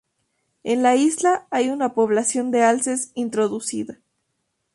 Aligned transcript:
En 0.63 0.81
la 0.81 0.95
isla 0.95 1.45
hay 1.51 1.69
una 1.69 1.93
población 1.93 2.49
de 2.49 2.63
alces 2.63 3.11
introducida. 3.13 3.99